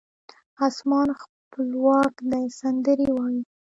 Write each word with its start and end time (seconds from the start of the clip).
اسمان 0.67 1.09
خپلواک 1.21 2.13
دی 2.31 2.45
سندرې 2.59 3.07
وایې 3.17 3.41